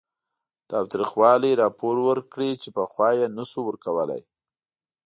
[0.69, 4.21] تاوتریخوالي راپور ورکړي چې پخوا یې نه شو ورکولی